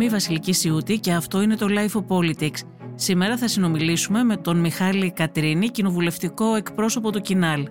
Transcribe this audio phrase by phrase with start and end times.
[0.00, 2.58] Είμαι η Βασιλική Σιούτη και αυτό είναι το Life of Politics.
[2.94, 7.68] Σήμερα θα συνομιλήσουμε με τον Μιχάλη Κατρίνη, κοινοβουλευτικό εκπρόσωπο του Κινάλ.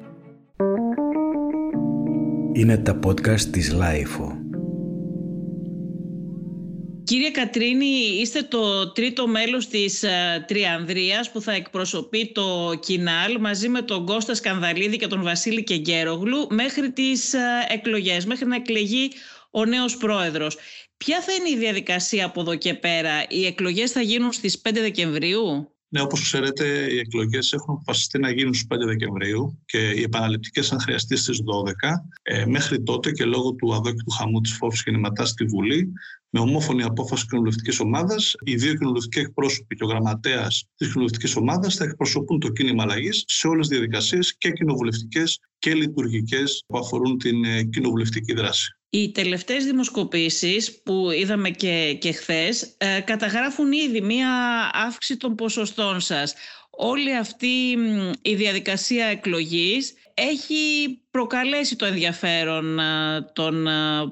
[2.54, 4.38] Είναι τα podcast της Life.
[7.04, 10.08] Κύριε Κατρίνη, είστε το τρίτο μέλος της uh,
[10.48, 16.48] Τριανδρίας που θα εκπροσωπεί το Κινάλ μαζί με τον Κώστα Σκανδαλίδη και τον Βασίλη Κεγκέρογλου
[16.50, 19.12] μέχρι τις uh, εκλογές, μέχρι να εκλεγεί
[19.52, 20.58] ο νέος πρόεδρος.
[21.06, 24.72] Ποια θα είναι η διαδικασία από εδώ και πέρα, οι εκλογές θα γίνουν στις 5
[24.74, 30.02] Δεκεμβρίου; Ναι, όπως ξέρετε, οι εκλογές έχουν αποφασιστεί να γίνουν στις 5 Δεκεμβρίου και οι
[30.02, 32.06] επαναληπτικές αν χρειαστεί στις 12.
[32.22, 35.92] Ε, μέχρι τότε και λόγω του αδόκητου χαμού της φόβης γεννηματά στη Βουλή,
[36.30, 41.76] με ομόφωνη απόφαση κοινοβουλευτικής ομάδας, οι δύο κοινοβουλευτικοί εκπρόσωποι και ο γραμματέας της κοινοβουλευτικής ομάδας
[41.76, 47.18] θα εκπροσωπούν το κίνημα αλλαγής σε όλες τις διαδικασίες και κοινοβουλευτικές και λειτουργικές που αφορούν
[47.18, 48.79] την ε, κοινοβουλευτική δράση.
[48.90, 54.30] Οι τελευταίες δημοσκοπήσεις που είδαμε και, και χθες ε, καταγράφουν ήδη μία
[54.74, 56.34] αύξηση των ποσοστών σας.
[56.70, 57.78] Όλη αυτή
[58.22, 60.56] η διαδικασία εκλογής έχει
[61.12, 62.80] προκαλέσει το ενδιαφέρον
[63.34, 63.68] των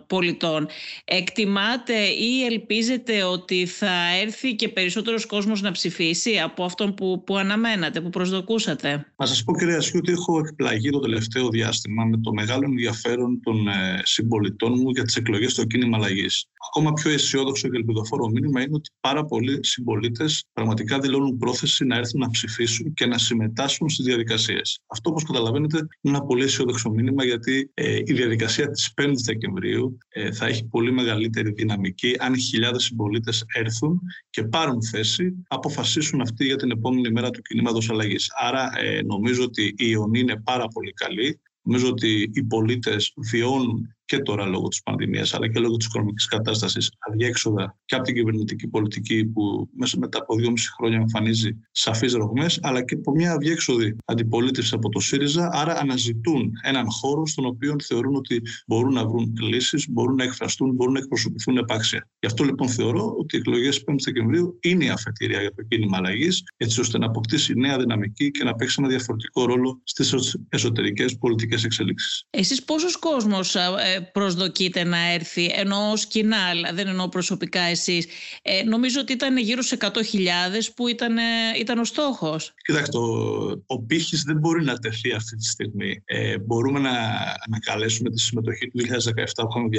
[0.07, 0.67] πολιτών.
[1.05, 7.37] Εκτιμάτε ή ελπίζετε ότι θα έρθει και περισσότερος κόσμος να ψηφίσει από αυτόν που, που
[7.37, 12.17] αναμένατε, που προσδοκούσατε; Να σας πω κυρία Ασιού ότι έχω εκπλαγεί το τελευταίο διάστημα με
[12.17, 16.45] το μεγάλο ενδιαφέρον των ε, συμπολιτών μου για τις εκλογές στο κίνημα αλλαγής.
[16.69, 21.95] Ακόμα πιο αισιόδοξο και ελπιδοφόρο μήνυμα είναι ότι πάρα πολλοί συμπολίτες πραγματικά δηλώνουν πρόθεση να
[21.95, 24.79] έρθουν να ψηφίσουν και να συμμετάσχουν στις διαδικασίες.
[24.87, 29.97] Αυτό, όπως καταλαβαίνετε, είναι ένα πολύ αισιόδοξο μήνυμα γιατί ε, η διαδικασία της 5ης Δεκεμβρίου
[30.09, 36.21] ε, θα έχει πολύ μεγαλύτερη δυναμική αν οι χιλιάδες συμπολίτες έρθουν και πάρουν θέση, αποφασίσουν
[36.21, 38.31] αυτοί για την επόμενη μέρα του κινήματος αλλαγής.
[38.35, 41.39] Άρα ε, νομίζω ότι η ιονή είναι πάρα πολύ καλή.
[41.61, 46.27] Νομίζω ότι οι πολίτες βιώνουν και τώρα λόγω της πανδημίας αλλά και λόγω της οικονομικής
[46.27, 52.13] κατάστασης αδιέξοδα και από την κυβερνητική πολιτική που μέσα μετά από δυόμιση χρόνια εμφανίζει σαφείς
[52.13, 57.45] ρογμές αλλά και από μια αδιέξοδη αντιπολίτευση από το ΣΥΡΙΖΑ άρα αναζητούν έναν χώρο στον
[57.45, 62.09] οποίο θεωρούν ότι μπορούν να βρουν λύσεις, μπορούν να εκφραστούν, μπορούν να εκπροσωπηθούν επάξια.
[62.19, 65.97] Γι' αυτό λοιπόν θεωρώ ότι οι εκλογές 5 Δεκεμβρίου είναι η αφετηρία για το κίνημα
[65.97, 71.17] αλλαγής, έτσι ώστε να αποκτήσει νέα δυναμική και να παίξει ένα διαφορετικό ρόλο στις εσωτερικές
[71.17, 72.25] πολιτικές εξελίξεις.
[72.29, 78.07] Εσείς πόσος κόσμος ε, προσδοκείτε να έρθει, ενώ ως κοινάλ, δεν εννοώ προσωπικά εσείς.
[78.41, 79.87] Ε, νομίζω ότι ήταν γύρω σε 100.000
[80.75, 81.17] που ήταν,
[81.59, 82.53] ήταν ο στόχος.
[82.57, 86.01] Κοιτάξτε, ο, ο πύχης δεν μπορεί να τεθεί αυτή τη στιγμή.
[86.05, 86.91] Ε, μπορούμε να
[87.47, 88.85] ανακαλέσουμε τη συμμετοχή του 2017
[89.35, 89.69] που είχαμε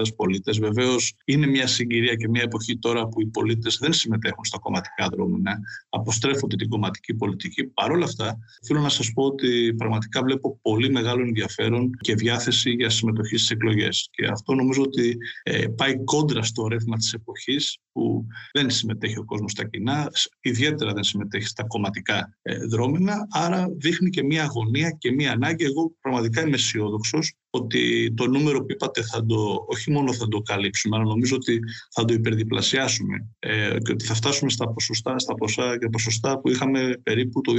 [0.00, 0.58] 212.000 πολίτες.
[0.58, 5.08] Βεβαίως είναι μια συγκυρία και μια εποχή τώρα που οι πολίτες δεν συμμετέχουν στα κομματικά
[5.12, 5.58] δρόμενα,
[5.88, 7.64] αποστρέφονται την κομματική πολιτική.
[7.64, 12.70] Παρ' όλα αυτά, θέλω να σας πω ότι πραγματικά βλέπω πολύ μεγάλο ενδιαφέρον και διάθεση
[12.70, 14.08] για συμμετοχή συμμετοχή στις εκλογές.
[14.10, 19.24] Και αυτό νομίζω ότι ε, πάει κόντρα στο ρεύμα της εποχής που δεν συμμετέχει ο
[19.24, 23.26] κόσμος στα κοινά, ιδιαίτερα δεν συμμετέχει στα κομματικά ε, δρόμενα.
[23.30, 25.64] Άρα δείχνει και μία αγωνία και μία ανάγκη.
[25.64, 30.40] Εγώ πραγματικά είμαι αισιόδοξος ότι το νούμερο που είπατε θα το, όχι μόνο θα το
[30.40, 31.60] καλύψουμε, αλλά νομίζω ότι
[31.94, 36.50] θα το υπερδιπλασιάσουμε ε, και ότι θα φτάσουμε στα ποσοστά, στα ποσά και ποσοστά που
[36.50, 37.52] είχαμε περίπου το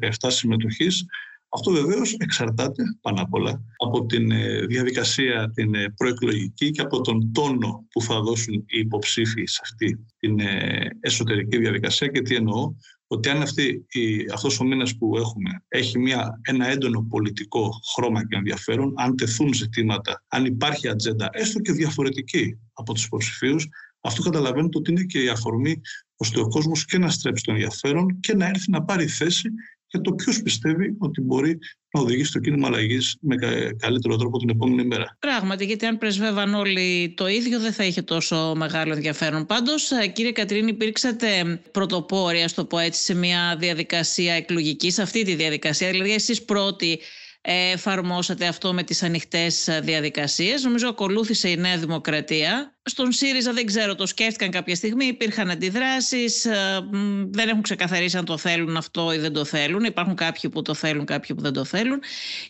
[0.00, 1.04] 2017 συμμετοχής
[1.48, 7.00] αυτό βεβαίως εξαρτάται πάνω απ' όλα από τη ε, διαδικασία την ε, προεκλογική και από
[7.00, 12.08] τον τόνο που θα δώσουν οι υποψήφοι σε αυτή την ε, εσωτερική διαδικασία.
[12.08, 12.74] Και τι εννοώ,
[13.06, 13.86] ότι αν αυτή,
[14.34, 19.54] αυτός ο μήνας που έχουμε έχει μια, ένα έντονο πολιτικό χρώμα και ενδιαφέρον, αν τεθούν
[19.54, 23.68] ζητήματα, αν υπάρχει ατζέντα, έστω και διαφορετική από τους υποψηφίους,
[24.00, 25.80] αυτό καταλαβαίνετε ότι είναι και η αφορμή
[26.16, 29.48] ώστε ο κόσμος και να στρέψει το ενδιαφέρον και να έρθει να πάρει θέση
[29.86, 31.58] και το ποιος πιστεύει ότι μπορεί
[31.90, 33.36] να οδηγήσει το κίνημα αλλαγής με
[33.76, 35.16] καλύτερο τρόπο την επόμενη μέρα.
[35.18, 39.46] Πράγματι, γιατί αν πρεσβεύαν όλοι το ίδιο, δεν θα είχε τόσο μεγάλο ενδιαφέρον.
[39.46, 45.02] Πάντως, ε, κύριε Κατρίνη, υπήρξατε πρωτοπόροι, ας το πω έτσι, σε μια διαδικασία εκλογική, σε
[45.02, 45.90] αυτή τη διαδικασία.
[45.90, 47.00] Δηλαδή, εσείς πρώτοι
[47.40, 50.62] εφαρμόσατε αυτό με τις ανοιχτές διαδικασίες.
[50.62, 56.44] Νομίζω ακολούθησε η Νέα Δημοκρατία στον ΣΥΡΙΖΑ δεν ξέρω, το σκέφτηκαν κάποια στιγμή, υπήρχαν αντιδράσεις,
[56.44, 56.88] ε,
[57.30, 59.84] δεν έχουν ξεκαθαρίσει αν το θέλουν αυτό ή δεν το θέλουν.
[59.84, 62.00] Υπάρχουν κάποιοι που το θέλουν, κάποιοι που δεν το θέλουν.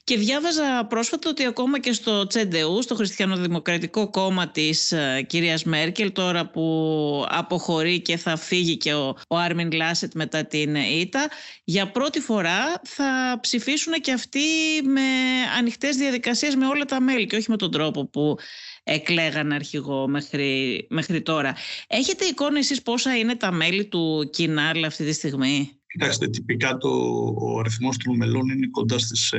[0.04, 6.12] Και διάβαζα πρόσφατα ότι ακόμα και στο Τσεντεού, στο Χριστιανοδημοκρατικό Κόμμα της ε, κυρίας Μέρκελ,
[6.12, 11.28] τώρα που αποχωρεί και θα φύγει και ο, ο Άρμιν Λάσετ μετά την ήττα,
[11.64, 14.40] για πρώτη φορά θα ψηφίσουν και αυτοί
[14.84, 15.00] με
[15.58, 18.36] ανοιχτές διαδικασίες με όλα τα μέλη και όχι με τον τρόπο που
[18.88, 21.56] εκλέγαν αρχηγό μέχρι, μέχρι τώρα.
[21.86, 26.88] Έχετε εικόνα εσείς πόσα είναι τα μέλη του Κινάλ αυτή τη στιγμή; Κοιτάξτε, τυπικά το,
[27.38, 29.34] ο αριθμός των μελών είναι κοντά στις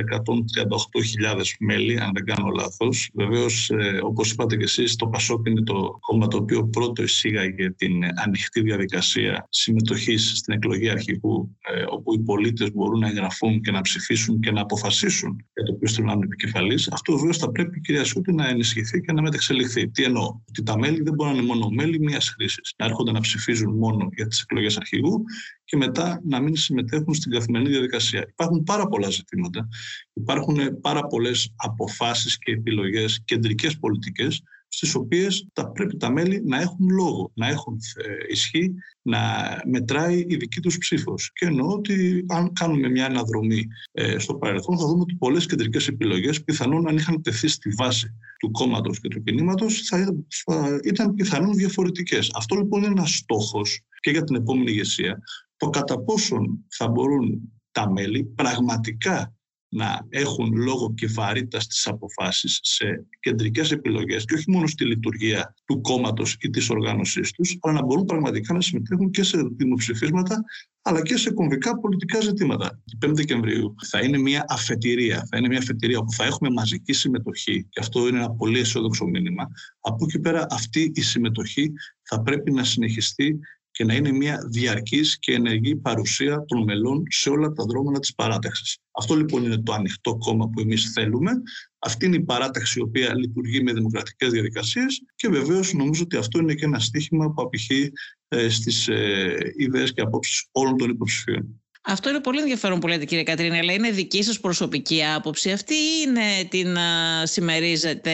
[1.34, 3.10] 138.000 μέλη, αν δεν κάνω λάθος.
[3.14, 7.70] Βεβαίως, ε, όπως είπατε και εσείς, το ΠΑΣΟΚ είναι το κόμμα το οποίο πρώτο εισήγαγε
[7.70, 7.92] την
[8.24, 13.80] ανοιχτή διαδικασία συμμετοχής στην εκλογή αρχηγού, ε, όπου οι πολίτες μπορούν να εγγραφούν και να
[13.80, 16.88] ψηφίσουν και να αποφασίσουν για το ποιος θέλουν να είναι επικεφαλής.
[16.92, 19.88] Αυτό βεβαίως θα πρέπει, κυρία Σούτη, να ενισχυθεί και να μεταξελιχθεί.
[19.88, 23.12] Τι εννοώ, ότι τα μέλη δεν μπορούν να είναι μόνο μέλη μιας χρήσης, να έρχονται
[23.12, 25.24] να ψηφίζουν μόνο για τις εκλογές αρχηγού
[25.68, 28.26] και μετά να μην συμμετέχουν στην καθημερινή διαδικασία.
[28.28, 29.68] Υπάρχουν πάρα πολλά ζητήματα,
[30.12, 36.60] υπάρχουν πάρα πολλές αποφάσεις και επιλογές, κεντρικές πολιτικές, στις οποίες θα πρέπει τα μέλη να
[36.60, 39.20] έχουν λόγο, να έχουν ε, ισχύ, να
[39.66, 41.30] μετράει η δική τους ψήφος.
[41.32, 45.88] Και εννοώ ότι αν κάνουμε μια αναδρομή ε, στο παρελθόν θα δούμε ότι πολλές κεντρικές
[45.88, 51.14] επιλογές πιθανόν αν είχαν τεθεί στη βάση του κόμματος και του κινήματος θα, θα ήταν
[51.14, 52.30] πιθανόν διαφορετικές.
[52.34, 55.22] Αυτό λοιπόν είναι ένας στόχος και για την επόμενη ηγεσία
[55.58, 59.32] το κατά πόσον θα μπορούν τα μέλη πραγματικά
[59.68, 65.54] να έχουν λόγο και βαρύτητα στις αποφάσεις σε κεντρικές επιλογές και όχι μόνο στη λειτουργία
[65.64, 70.44] του κόμματος ή της οργάνωσής τους, αλλά να μπορούν πραγματικά να συμμετέχουν και σε δημοψηφίσματα
[70.82, 72.82] αλλά και σε κομβικά πολιτικά ζητήματα.
[72.84, 76.92] Η 5 Δεκεμβρίου θα είναι μια αφετηρία, θα είναι μια αφετηρία όπου θα έχουμε μαζική
[76.92, 79.48] συμμετοχή και αυτό είναι ένα πολύ αισιόδοξο μήνυμα.
[79.80, 81.72] Από εκεί πέρα αυτή η συμμετοχή
[82.02, 83.38] θα πρέπει να συνεχιστεί
[83.78, 88.14] και να είναι μια διαρκής και ενεργή παρουσία των μελών σε όλα τα δρόμενα της
[88.14, 88.78] παράταξης.
[88.90, 91.30] Αυτό λοιπόν είναι το ανοιχτό κόμμα που εμείς θέλουμε.
[91.78, 96.38] Αυτή είναι η παράταξη η οποία λειτουργεί με δημοκρατικές διαδικασίες και βεβαίως νομίζω ότι αυτό
[96.38, 97.92] είναι και ένα στίχημα που απηχεί
[98.28, 101.62] ε, στις ε, ιδέες και απόψεις όλων των υποψηφίων.
[101.84, 105.74] Αυτό είναι πολύ ενδιαφέρον που λέτε κύριε Κατρίνη, αλλά είναι δική σας προσωπική άποψη αυτή
[105.74, 108.12] ή είναι την α, συμμερίζεται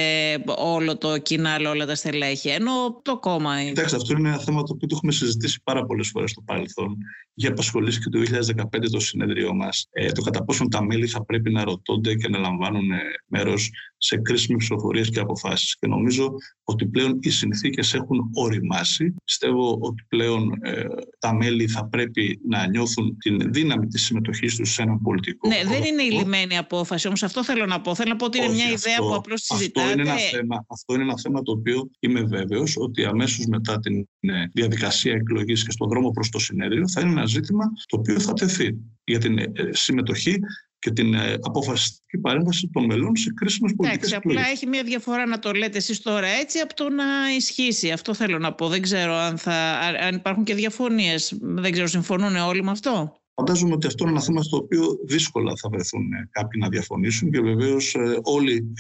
[0.57, 3.69] όλο το κοινάλ, όλα τα στελέχη, ενώ το κόμμα είναι.
[3.69, 6.97] Κοιτάξτε, αυτό είναι ένα θέμα το οποίο το έχουμε συζητήσει πάρα πολλές φορές στο παρελθόν.
[7.37, 11.25] Για απασχολήσει και το 2015 το συνεδρίο μας, ε, το κατά πόσον τα μέλη θα
[11.25, 15.77] πρέπει να ρωτώνται και να λαμβάνουν ε, μέρος σε κρίσιμες ψηφοφορίες και αποφάσεις.
[15.79, 16.35] Και νομίζω
[16.65, 19.15] ότι πλέον οι συνθήκες έχουν οριμάσει.
[19.25, 20.85] Πιστεύω ότι πλέον ε,
[21.19, 25.49] τα μέλη θα πρέπει να νιώθουν την δύναμη της συμμετοχής τους σε έναν πολιτικό.
[25.49, 27.95] Ναι, δεν είναι η λιμένη απόφαση, όμως αυτό θέλω να πω.
[27.95, 29.87] Θέλω να πω ότι είναι μια ιδέα που απλώς συζητάτε.
[29.87, 33.81] Αυτό είναι, ένα θέμα, αυτό είναι ένα θέμα το οποίο είμαι βέβαιος ότι αμέσως μετά
[33.81, 37.97] την ναι, διαδικασία εκλογής και στον δρόμο προς το συνέδριο θα είναι ένα ζήτημα το
[37.97, 40.39] οποίο θα τεθεί για την ε, συμμετοχή
[40.85, 44.41] και την ε, αποφασιστική παρέμβαση των μελών σε κρίσιμες πολιτικές εκλογές.
[44.41, 47.05] Απλά έχει μια διαφορά να το λέτε εσείς τώρα έτσι από το να
[47.37, 47.91] ισχύσει.
[47.91, 48.69] Αυτό θέλω να πω.
[48.69, 49.55] Δεν ξέρω αν, θα,
[50.01, 51.37] αν υπάρχουν και διαφωνίες.
[51.41, 55.53] Δεν ξέρω, συμφωνούν όλοι με αυτό; Φαντάζομαι ότι αυτό είναι ένα θέμα στο οποίο δύσκολα
[55.57, 58.73] θα βρεθούν ε, κάποιοι να διαφωνήσουν και βεβαίως ε, όλοι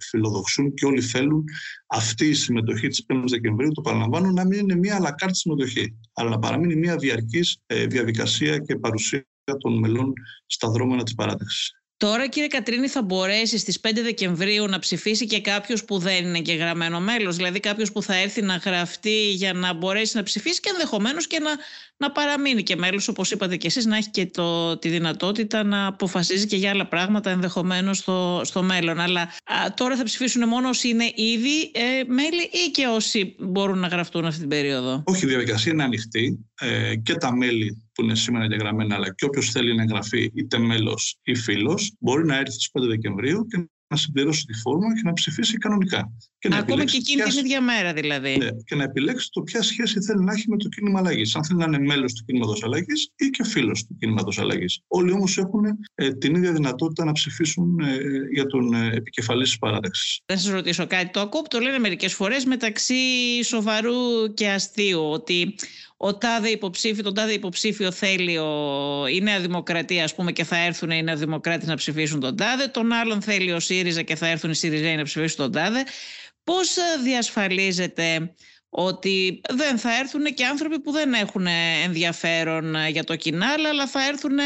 [0.00, 1.44] φιλοδοξούν και όλοι θέλουν
[1.86, 6.30] αυτή η συμμετοχή της 5η Δεκεμβρίου, το παραλαμβάνω, να μην είναι μια αλακάρτη συμμετοχή, αλλά
[6.30, 7.58] να παραμείνει μια διαρκής
[7.88, 9.26] διαδικασία και παρουσία
[9.60, 10.12] των μελών
[10.46, 11.74] στα δρόμενα της παράταξης.
[11.98, 16.40] Τώρα κύριε Κατρίνη θα μπορέσει στις 5 Δεκεμβρίου να ψηφίσει και κάποιος που δεν είναι
[16.40, 20.60] και γραμμένο μέλος, δηλαδή κάποιος που θα έρθει να γραφτεί για να μπορέσει να ψηφίσει
[20.60, 21.50] και ενδεχομένως και να,
[21.98, 25.86] να παραμείνει και μέλος όπως είπατε και εσείς να έχει και το, τη δυνατότητα να
[25.86, 29.00] αποφασίζει και για άλλα πράγματα ενδεχομένως στο, στο μέλλον.
[29.00, 29.32] Αλλά
[29.74, 34.24] τώρα θα ψηφίσουν μόνο όσοι είναι ήδη ε, μέλη ή και όσοι μπορούν να γραφτούν
[34.24, 38.44] αυτή την περίοδο; Όχι, η διαδικασία είναι ανοιχτή ε, και τα μέλη που είναι σήμερα
[38.44, 42.70] εγγεγραμμένα, αλλά και όποιος θέλει να εγγραφεί είτε μέλος ή φίλος, μπορεί να έρθει στις
[42.72, 46.12] 5 Δεκεμβρίου και να συμπληρώσει τη φόρμα και να ψηφίσει κανονικά.
[46.38, 48.36] Και να Ακόμα και εκείνη την ίδια μέρα δηλαδή.
[48.36, 51.36] Ναι, και να επιλέξει το ποια σχέση θέλει να έχει με το κίνημα αλλαγής.
[51.36, 54.80] Αν θέλει να είναι μέλος του κίνηματο αλλαγής ή και φίλος του κίνηματο αλλαγής.
[54.86, 55.64] Όλοι όμως έχουν
[55.94, 57.98] ε, την ίδια δυνατότητα να ψηφίσουν ε,
[58.32, 60.20] για τον ε, επικεφαλής της παράταξης.
[60.26, 61.10] Θα σας ρωτήσω κάτι.
[61.10, 62.94] Το ακούω που το λένε μερικές φορές μεταξύ
[63.44, 65.10] σοβαρού και αστείου.
[65.10, 65.54] Ότι
[65.96, 70.56] ο τάδε υποψήφιο, τον τάδε υποψήφιο θέλει ο, η Νέα Δημοκρατία ας πούμε και θα
[70.56, 74.26] έρθουν οι Νέα Δημοκράτες να ψηφίσουν τον τάδε, τον άλλον θέλει ο ΣΥΡΙΖΑ και θα
[74.26, 75.84] έρθουν οι ΣΥΡΙΖΑ να ψηφίσουν τον τάδε.
[76.44, 78.34] Πώς διασφαλίζεται
[78.68, 81.46] ότι δεν θα έρθουν και άνθρωποι που δεν έχουν
[81.84, 84.38] ενδιαφέρον για το κοινάλ αλλά θα έρθουν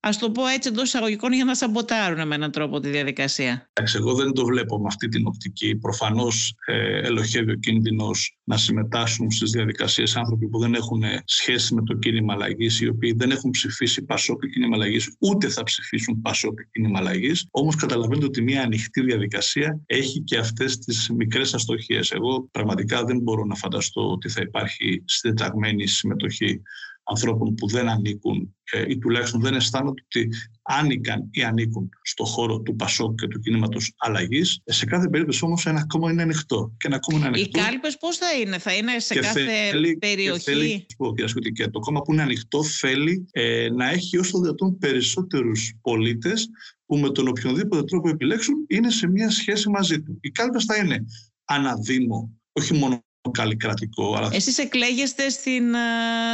[0.00, 3.70] Α το πω έτσι εντός εισαγωγικών, για να σαμποτάρουν με έναν τρόπο τη διαδικασία.
[3.72, 5.76] Εντάξει, εγώ δεν το βλέπω με αυτή την οπτική.
[5.76, 11.82] Προφανώς ε, ελοχεύει ο κίνδυνος να συμμετάσχουν στις διαδικασίες άνθρωποι που δεν έχουν σχέση με
[11.82, 16.20] το κίνημα αλλαγής, οι οποίοι δεν έχουν ψηφίσει Πασόκ και κίνημα αλλαγής, ούτε θα ψηφίσουν
[16.20, 17.46] Πασόκ και κίνημα αλλαγής.
[17.50, 22.10] Όμως καταλαβαίνετε ότι μια ανοιχτή διαδικασία έχει και αυτές τις μικρές αστοχίες.
[22.10, 26.62] Εγώ πραγματικά δεν μπορώ να φανταστώ ότι θα υπάρχει συντεταγμένη συμμετοχή
[27.08, 30.28] ανθρώπων που δεν ανήκουν ε, ή τουλάχιστον δεν αισθάνονται ότι
[30.62, 34.60] άνοικαν ή ανήκουν στο χώρο του Πασόκ και του κινήματος αλλαγής.
[34.64, 36.74] Ε, σε κάθε περίπτωση όμως ένα κόμμα είναι ανοιχτό.
[36.76, 37.60] Και ένα κόμμα είναι ανοιχτό.
[37.60, 41.14] Οι κάλπες πώς θα είναι, θα είναι σε κάθε θέλει, περιοχή; Και, θέλει, πω,
[41.52, 46.48] και το κόμμα που είναι ανοιχτό θέλει ε, να έχει όσο δυνατόν περισσότερους πολίτες
[46.86, 50.18] που με τον οποιονδήποτε τρόπο επιλέξουν είναι σε μια σχέση μαζί του.
[50.20, 51.04] Οι κάλπες θα είναι
[51.44, 54.14] αναδήμο, όχι μόνο καλλικρατικό.
[54.14, 54.30] Αλλά...
[54.32, 55.74] Εσείς εκλέγεστε στην,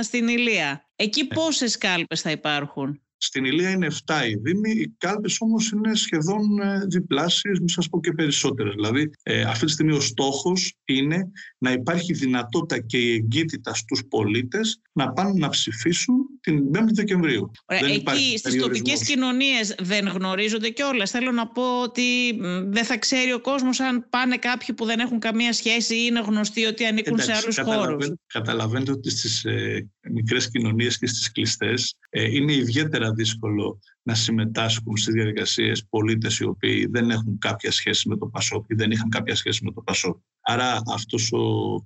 [0.03, 0.88] στην Ηλία.
[0.97, 1.35] Εκεί ε.
[1.35, 6.61] πόσες κάλπες θα υπάρχουν; Στην Ηλία είναι 7 οι Δήμοι, οι κάλπες όμως είναι σχεδόν
[6.62, 8.75] ε, διπλάσιες, μην σας πω και περισσότερες.
[8.75, 14.03] Δηλαδή, ε, αυτή τη στιγμή ο στόχος είναι να υπάρχει δυνατότητα και η εγκύτητα στους
[14.09, 17.51] πολίτες να πάνε να ψηφίσουν την 5η Δεκεμβρίου.
[17.67, 21.11] Ωραία, εκεί στις τοπικές κοινωνίες δεν γνωρίζονται κιόλας.
[21.11, 25.19] Θέλω να πω ότι δεν θα ξέρει ο κόσμος αν πάνε κάποιοι που δεν έχουν
[25.19, 28.13] καμία σχέση ή είναι γνωστοί ότι ανήκουν σε άλλους χώρους.
[28.27, 34.97] Καταλαβαίνετε ότι στις ε, μικρές κοινωνίες και στις κλειστές ε, είναι ιδιαίτερα δύσκολο να συμμετάσχουν
[34.97, 39.09] στις διαδικασίες πολίτες οι οποίοι δεν έχουν κάποια σχέση με το ΠΑΣΟΚ ή δεν είχαν
[39.09, 40.17] κάποια σχέση με το ΠΑΣΟΚ.
[40.47, 41.43] Άρα αυτός ο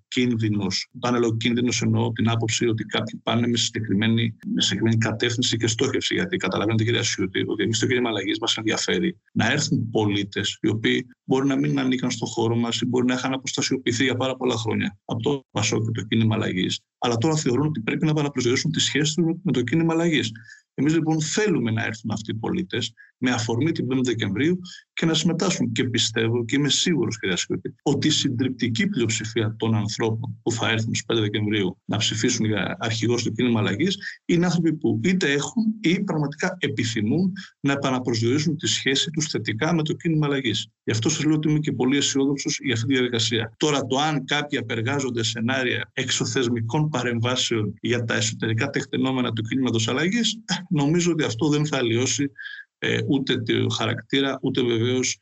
[0.09, 5.57] κίνδυνος, όταν λέω κίνδυνος εννοώ την άποψη ότι κάποιοι πάνε με συγκεκριμένη, με συγκεκριμένη κατεύθυνση
[5.57, 6.15] και στόχευση.
[6.15, 10.69] Γιατί καταλαβαίνετε κυρία Σιούτη ότι εμείς στο κίνημα αλλαγής μας ενδιαφέρει να έρθουν πολίτες οι
[10.69, 14.37] οποίοι μπορεί να μην ανήκαν στον χώρο μας ή μπορεί να είχαν αποστασιοποιηθεί για πάρα
[14.37, 18.13] πολλά χρόνια από το ΠΑΣΟΚ και το κίνημα αλλαγής, αλλά τώρα θεωρούν ότι πρέπει να
[18.13, 20.31] παραπροσδιορίσουν τη σχέση τους με το κίνημα αλλαγής.
[20.75, 24.61] Εμείς λοιπόν θέλουμε να έρθουν αυτοί οι πολίτες με αφορμή την 5η Δεκεμβρίου
[24.93, 25.73] και να συμμετάσχουν.
[25.73, 30.69] Και πιστεύω και είμαι σίγουρος, κυρία Σκούπη, ότι η συντριπτική πλειοψηφία των ανθρώπων που θα
[30.71, 35.33] έρθουν στις 5 Δεκεμβρίου να ψηφίσουν για αρχηγός του κίνημα αλλαγής είναι άνθρωποι που είτε
[35.33, 40.69] έχουν ή πραγματικά επιθυμούν να επαναπροσδιορίσουν τη σχέση τους θετικά με το κίνημα αλλαγής.
[40.85, 43.55] Γι' αυτό σας λέω ότι είμαι και πολύ αισιόδοξος για αυτή τη διαδικασία.
[43.57, 50.39] Τώρα, το αν κάποιοι απεργάζονται σενάρια εξωθεσμικών παρεμβάσεων για τα εσωτερικά τεκτενόμενα του κίνηματος αλλαγής,
[50.69, 52.31] νομίζω ότι αυτό δεν θα αλλοιώσει
[52.79, 55.19] ε, ούτε το χαρακτήρα, ούτε βεβαίως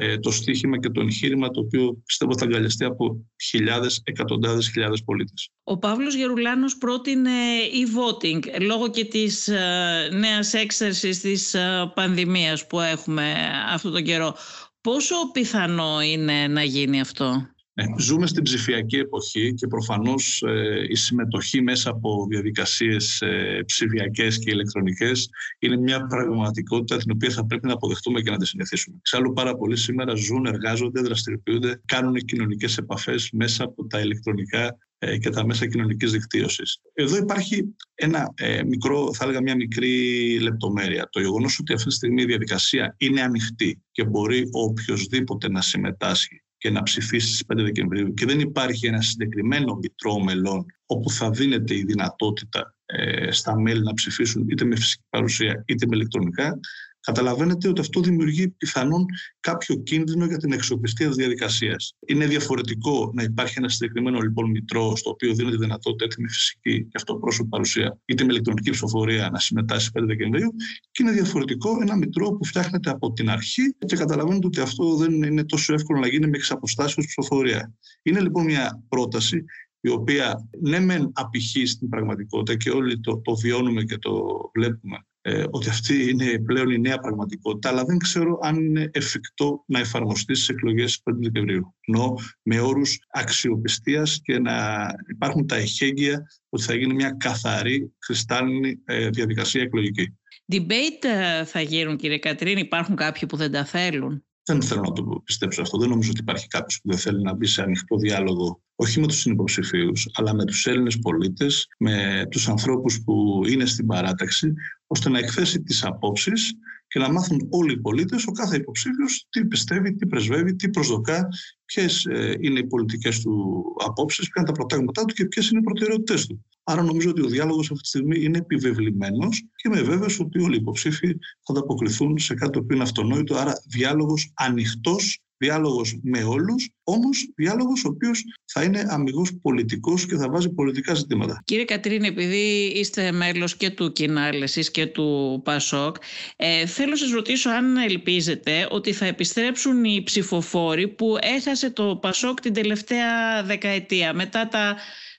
[0.00, 5.02] ε, το στίχημα και το εγχείρημα το οποίο πιστεύω θα αγκαλιαστεί από χιλιάδες, εκατοντάδες χιλιάδες
[5.04, 5.50] πολίτες.
[5.62, 7.30] Ο Παύλος Γερουλάνος πρότεινε
[7.72, 13.34] e-voting λόγω και της ε, νέας έξαρσης της ε, πανδημίας που έχουμε
[13.72, 14.34] αυτό τον καιρό.
[14.80, 17.48] Πόσο πιθανό είναι να γίνει αυτό;
[17.80, 24.38] Ε, ζούμε στην ψηφιακή εποχή και προφανώς ε, η συμμετοχή μέσα από διαδικασίες ε, ψηφιακές
[24.38, 28.96] και ηλεκτρονικές είναι μια πραγματικότητα την οποία θα πρέπει να αποδεχτούμε και να τη συνηθίσουμε.
[28.98, 34.76] Εξάλλου πάρα πολλοί σήμερα ζουν, εργάζονται, δραστηριοποιούνται, κάνουν κοινωνικές επαφές μέσα από τα ηλεκτρονικά
[35.20, 36.80] και τα μέσα κοινωνικής δικτύωσης.
[36.92, 38.34] Εδώ υπάρχει ένα
[38.66, 41.08] μικρό, θα έλεγα μια μικρή λεπτομέρεια.
[41.10, 46.42] Το γεγονός ότι αυτή τη στιγμή η διαδικασία είναι ανοιχτή και μπορεί οποιοδήποτε να συμμετάσχει
[46.58, 51.30] και να ψηφίσει στις 5 Δεκεμβρίου και δεν υπάρχει ένα συγκεκριμένο μητρό μελών όπου θα
[51.30, 56.60] δίνεται η δυνατότητα ε, στα μέλη να ψηφίσουν είτε με φυσική παρουσία είτε με ηλεκτρονικά,
[57.00, 59.04] καταλαβαίνετε ότι αυτό δημιουργεί πιθανόν
[59.40, 61.94] κάποιο κίνδυνο για την εξοπιστία της διαδικασίας.
[62.06, 66.84] Είναι διαφορετικό να υπάρχει ένα συγκεκριμένο λοιπόν μητρό, στο οποίο δίνεται δυνατότητα είτε με φυσική
[66.84, 70.54] και αυτοπρόσωπη παρουσία, είτε με ηλεκτρονική ψηφοφορία να συμμετάσχει 5 Δεκεμβρίου,
[70.90, 75.22] και είναι διαφορετικό ένα μητρό που φτιάχνεται από την αρχή και καταλαβαίνετε ότι αυτό δεν
[75.22, 77.74] είναι τόσο εύκολο να γίνει με εξαποστάσεως ψηφοφορία.
[78.02, 79.44] Είναι λοιπόν μια πρόταση
[79.80, 84.12] η οποία ναι μεν απηχεί στην πραγματικότητα και όλοι το, το βιώνουμε και το
[84.54, 89.64] βλέπουμε ε, ότι αυτή είναι πλέον η νέα πραγματικότητα, αλλά δεν ξέρω αν είναι εφικτό
[89.66, 91.74] να εφαρμοστεί στις εκλογές τη 5 Δεκεμβρίου.
[91.86, 98.82] Ενώ με όρους αξιοπιστίας και να υπάρχουν τα εχέγγυα ότι θα γίνει μια καθαρή, κρυστάλλινη
[98.84, 100.18] ε, διαδικασία εκλογική.
[100.52, 104.92] Debate ε, θα γίνουν, κύριε Κατρίνη, υπάρχουν κάποιοι που δεν τα θέλουν; Δεν θέλω να
[104.92, 105.78] το πιστέψω αυτό.
[105.78, 109.06] Δεν νομίζω ότι υπάρχει κάποιος που δεν θέλει να μπει σε ανοιχτό διάλογο, όχι με
[109.06, 114.52] τους συνυποψηφίου, αλλά με τους Έλληνες πολίτες, με τους ανθρώπους που είναι στην παράταξη,
[114.86, 116.52] ώστε να εκθέσει τις απόψεις
[116.86, 121.28] και να μάθουν όλοι οι πολίτες, ο κάθε υποψήφιος, τι πιστεύει, τι πρεσβεύει, τι προσδοκά,
[121.64, 122.06] ποιες
[122.40, 126.26] είναι οι πολιτικές του απόψεις, ποια είναι τα προτάγματά του και ποιες είναι οι προτεραιότητές
[126.26, 126.44] του.
[126.70, 130.54] Άρα νομίζω ότι ο διάλογος αυτή τη στιγμή είναι επιβεβλημένος και είμαι βέβαιος ότι όλοι
[130.54, 131.06] οι υποψήφοι
[131.44, 133.34] θα ανταποκριθούν σε κάτι που είναι αυτονόητο.
[133.34, 140.16] Άρα διάλογος ανοιχτός, διάλογος με όλους, όμως διάλογος ο οποίος θα είναι αμυγός πολιτικός και
[140.16, 141.42] θα βάζει πολιτικά ζητήματα.
[141.44, 145.96] Κύριε Κατρίνη, επειδή είστε μέλος και του Κινάλεση και του Πασόκ,
[146.36, 151.96] ε, θέλω να σας ρωτήσω αν ελπίζετε ότι θα επιστρέψουν οι ψηφοφόροι που έχασε το
[151.96, 154.76] Πασόκ την τελευταία δεκαετία μετά τα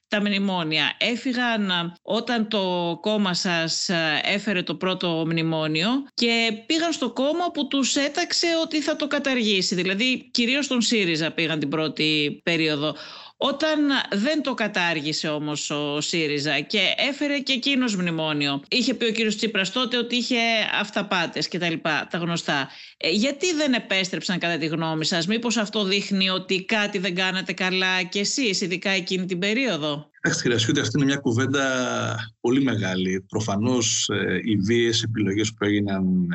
[0.09, 0.95] τα μνημόνια.
[0.97, 3.89] Έφυγαν όταν το κόμμα σας
[4.23, 9.75] έφερε το πρώτο μνημόνιο και πήγαν στο κόμμα που τους έταξε ότι θα το καταργήσει.
[9.75, 12.95] Δηλαδή κυρίως τον ΣΥΡΙΖΑ πήγαν την πρώτη περίοδο.
[13.41, 13.79] Όταν
[14.15, 16.79] δεν το κατάργησε όμως ο ΣΥΡΙΖΑ και
[17.09, 18.63] έφερε και εκείνος μνημόνιο.
[18.67, 20.37] Είχε πει ο κύριος Τσίπρας τότε ότι είχε
[20.79, 22.69] αυταπάτες και τα λοιπά, τα γνωστά.
[22.97, 27.53] Ε, γιατί δεν επέστρεψαν κατά τη γνώμη σας, μήπως αυτό δείχνει ότι κάτι δεν κάνατε
[27.53, 33.25] καλά κι εσείς, ειδικά εκείνη την περίοδο; Εντάξει, ότι αυτή είναι μια κουβέντα πολύ μεγάλη.
[33.29, 36.27] Προφανώς ε, οι βίαιες επιλογές που έγιναν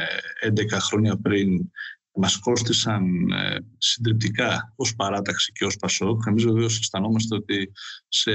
[0.47, 1.49] 11 ε, χρόνια πριν
[2.15, 6.23] μας κόστησαν ε, συντριπτικά ως παράταξη και ως Πασόκ.
[6.27, 7.73] Εμείς βεβαίως αισθανόμαστε ότι
[8.09, 8.33] σε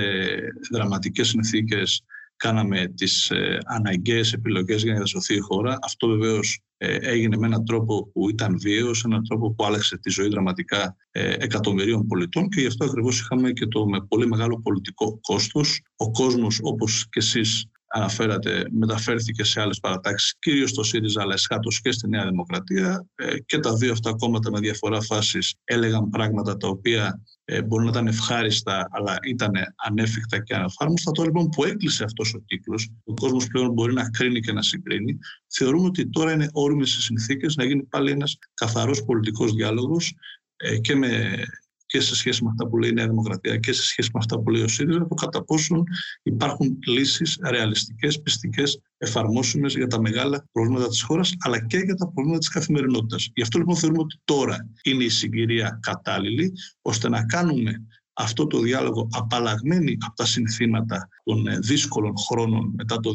[0.71, 2.03] δραματικές συνθήκες
[2.35, 5.77] κάναμε τις ε, αναγκαίες επιλογές για να διασωθεί η χώρα.
[5.81, 10.09] Αυτό βεβαίως ε, έγινε με έναν τρόπο που ήταν βίαιος, έναν τρόπο που άλλαξε τη
[10.09, 14.59] ζωή δραματικά ε, εκατομμυρίων πολιτών και γι' αυτό ακριβώς είχαμε και το με πολύ μεγάλο
[14.61, 15.81] πολιτικό κόστος.
[15.95, 21.81] Ο κόσμος όπως και εσείς αναφέρατε, μεταφέρθηκε σε άλλες παρατάξεις, κυρίως στο ΣΥΡΙΖΑ, αλλά εσχάτως
[21.81, 23.07] και στη Νέα Δημοκρατία.
[23.15, 27.83] Ε, και τα δύο αυτά κόμματα με διαφορά φάσης έλεγαν πράγματα τα οποία ε, μπορεί
[27.83, 31.11] να ήταν ευχάριστα, αλλά ήταν ανέφικτα και αναφάρμοστα.
[31.11, 34.61] Τώρα λοιπόν που έκλεισε αυτός ο κύκλος, ο κόσμος πλέον μπορεί να κρίνει και να
[34.61, 35.17] συγκρίνει,
[35.47, 40.13] θεωρούμε ότι τώρα είναι όριμες οι συνθήκες να γίνει πάλι ένας καθαρός πολιτικός διάλογος
[40.55, 41.43] ε, και με
[41.89, 44.39] και σε σχέση με αυτά που λέει η Νέα Δημοκρατία και σε σχέση με αυτά
[44.39, 45.83] που λέει ο ΣΥΡΙΖΑ, το κατά πόσον
[46.23, 52.05] υπάρχουν λύσεις ρεαλιστικές, πιστικές, εφαρμόσιμες για τα μεγάλα προβλήματα της χώρας, αλλά και για τα
[52.05, 53.29] προβλήματα της καθημερινότητας.
[53.33, 58.59] Γι' αυτό λοιπόν θεωρούμε ότι τώρα είναι η συγκυρία κατάλληλη, ώστε να κάνουμε αυτό το
[58.59, 63.13] διάλογο απαλλαγμένοι από τα συνθήματα των ε, δύσκολων χρόνων μετά το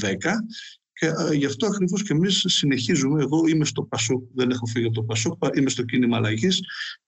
[0.00, 0.30] 2010
[1.02, 3.22] και ε, γι' αυτό ακριβώς και εμείς συνεχίζουμε.
[3.22, 6.60] Εγώ είμαι στο Πασόκ, δεν έχω φύγει από το Πασόκ, είμαι στο κίνημα αλλαγής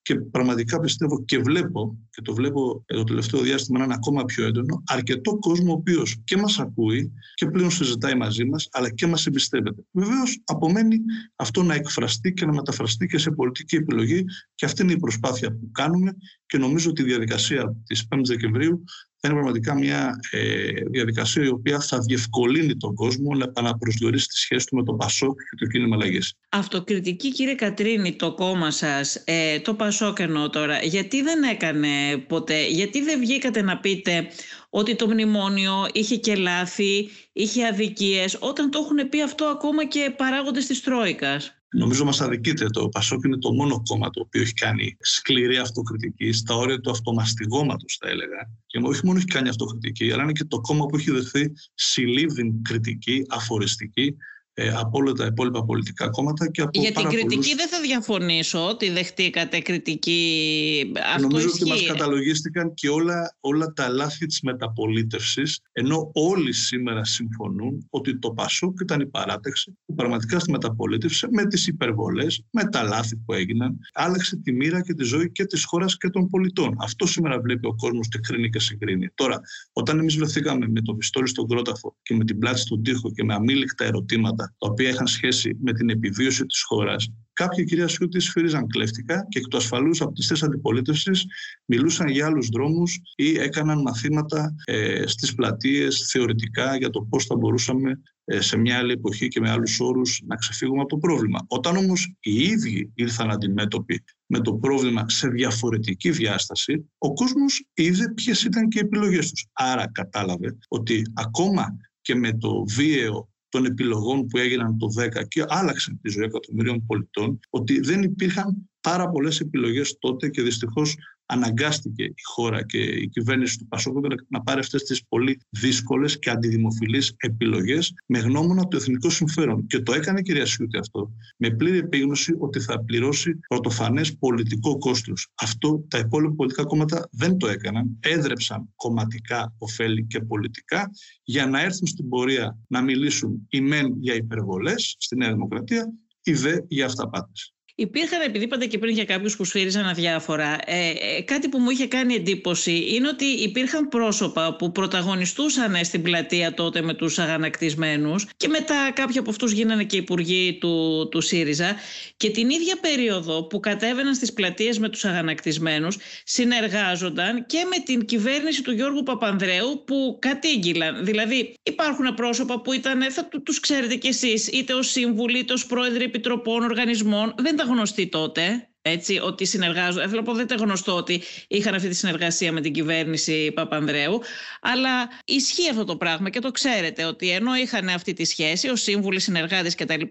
[0.03, 4.47] και πραγματικά πιστεύω και βλέπω, και το βλέπω το τελευταίο διάστημα να είναι ακόμα πιο
[4.47, 9.07] έντονο, αρκετό κόσμο ο οποίος και μας ακούει και πλέον συζητάει μαζί μας, αλλά και
[9.07, 9.83] μας εμπιστεύεται.
[9.91, 10.97] Βεβαίως, απομένει
[11.37, 14.25] αυτό να εκφραστεί και να μεταφραστεί και σε πολιτική επιλογή,
[14.55, 16.17] και αυτή είναι η προσπάθεια που κάνουμε.
[16.47, 21.49] Και νομίζω ότι η διαδικασία της 5η Δεκεμβρίου θα είναι πραγματικά μια ε, διαδικασία η
[21.49, 25.66] οποία θα διευκολύνει τον κόσμο να επαναπροσδιορίσει τη σχέση του με το Πασόκ και το
[25.66, 26.21] κίνημα αλλαγή.
[26.49, 31.88] Αυτοκριτική, κύριε Κατρίνη, το κόμμα σας, ε, το Πασόκ εννοώ τώρα, γιατί δεν έκανε
[32.26, 34.26] ποτέ, γιατί δεν βγήκατε να πείτε
[34.71, 40.14] ότι το μνημόνιο είχε και λάθη, είχε αδικίες, όταν το έχουν πει αυτό ακόμα και
[40.16, 42.66] παράγοντες της Τρόικας; Νομίζω μας αδικείται.
[42.66, 46.90] Το Πασόκ είναι το μόνο κόμμα το οποίο έχει κάνει σκληρή αυτοκριτική, στα όρια του
[46.90, 48.51] αυτομαστιγώματος θα έλεγα.
[48.66, 52.62] Και όχι μόνο έχει κάνει αυτοκριτική, αλλά είναι και το κόμμα που έχει δεχθεί συλλήβδιν
[52.62, 54.14] κριτική, αφοριστική, ε,
[54.55, 58.90] από όλα τα υπόλοιπα πολιτικά κόμματα και από Για την κριτική δεν θα διαφωνήσω ότι
[58.90, 60.93] δεχτήκατε κριτική.
[61.14, 61.62] Αυτό Νομίζω ισχύει.
[61.62, 68.19] ότι μας καταλογίστηκαν και όλα, όλα τα λάθη της μεταπολίτευσης ενώ όλοι σήμερα συμφωνούν ότι
[68.19, 73.17] το Πασόκ ήταν η παράταξη που πραγματικά στη μεταπολίτευση με τις υπερβολές, με τα λάθη
[73.17, 76.77] που έγιναν άλλαξε τη μοίρα και τη ζωή και της χώρας και των πολιτών.
[76.79, 79.09] Αυτό σήμερα βλέπει ο κόσμος και κρίνει και συγκρίνει.
[79.14, 79.40] Τώρα,
[79.73, 83.25] όταν εμείς βρεθήκαμε με το πιστόλι στον κρόταφο και με την πλάτη στον τοίχο και
[83.25, 88.20] με αμήλικτα ερωτήματα τα οποία είχαν σχέση με την επιβίωση της χώρας, κάποιοι κυρία Σιούτη
[88.20, 91.24] σφύριζαν κλέφτικα και εκ του ασφαλούς από τις θέσεις αντιπολίτευσης
[91.64, 97.37] μιλούσαν για άλλους δρόμους ή έκαναν μαθήματα ε, στις πλατείες θεωρητικά για το πώς θα
[97.37, 101.44] μπορούσαμε ε, σε μια άλλη εποχή και με άλλους όρους να ξεφύγουμε από το πρόβλημα.
[101.48, 108.12] Όταν όμως οι ίδιοι ήρθαν αντιμέτωποι με το πρόβλημα σε διαφορετική διάσταση, ο κόσμος είδε
[108.14, 109.46] ποιες ήταν και οι επιλογές τους.
[109.52, 115.45] Άρα κατάλαβε ότι ακόμα και με το βίαιο των επιλογών που έγιναν το 10 και
[115.49, 122.03] άλλαξαν τη ζωή εκατομμυρίων πολιτών, ότι δεν υπήρχαν πάρα πολλές επιλογές τότε και δυστυχώς αναγκάστηκε
[122.03, 123.95] η χώρα και η κυβέρνηση του Πασόκ
[124.29, 129.67] να πάρει αυτές τις πολύ δύσκολες και αντιδημοφιλείς επιλογές με γνώμονα το εθνικό συμφέρον.
[129.67, 135.29] Και το έκανε κυρία Σιούτη αυτό, με πλήρη επίγνωση ότι θα πληρώσει πρωτοφανές πολιτικό κόστος.
[135.35, 140.91] Αυτό τα υπόλοιπα πολιτικά κόμματα δεν το έκαναν, έδρεψαν κομματικά ωφέλη και πολιτικά
[141.23, 146.33] για να έρθουν στην πορεία να μιλήσουν η μεν για υπερβολές στη Νέα Δημοκρατία, η
[146.33, 147.54] δε για αυταπάτες.
[147.77, 151.71] Υπήρχαν, επειδή είπατε και πριν για κάποιους που σφύριζαν αδιάφορα, ε, ε, κάτι που μου
[151.71, 158.27] είχε κάνει εντύπωση είναι ότι υπήρχαν πρόσωπα που πρωταγωνιστούσαν στην πλατεία τότε με τους αγανακτισμένους
[158.37, 161.77] και μετά κάποιοι από αυτούς γίνανε και υπουργοί του, του ΣΥΡΙΖΑ
[162.17, 168.05] και την ίδια περίοδο που κατέβαιναν στις πλατείες με τους αγανακτισμένους συνεργάζονταν και με την
[168.05, 171.05] κυβέρνηση του Γιώργου Παπανδρέου που κατήγγυλαν.
[171.05, 175.67] Δηλαδή υπάρχουν πρόσωπα που ήταν, θα του ξέρετε κι εσείς, είτε ως σύμβουλοι, είτε ως
[175.67, 180.07] πρόεδροι επιτροπών, οργανισμών, δεν γνωστοί τότε, έτσι, ότι συνεργάζονται.
[180.07, 184.20] Θέλω να πω, δεν ήταν γνωστό ότι είχαν αυτή τη συνεργασία με την κυβέρνηση Παπανδρέου.
[184.61, 188.83] Αλλά ισχύει αυτό το πράγμα και το ξέρετε ότι ενώ είχαν αυτή τη σχέση, ως
[188.83, 190.03] σύμβουλοι, συνεργάτες κτλ.,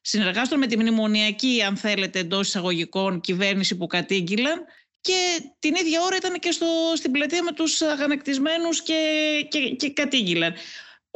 [0.00, 4.64] συνεργάζονταν με τη μνημονιακή, αν θέλετε, εντός εισαγωγικών κυβέρνηση που κατήγγυλαν
[5.00, 9.00] και την ίδια ώρα ήταν και στο, στην πλατεία με τους αγανακτισμένους και,
[9.48, 10.54] και, και κατήγγυλαν.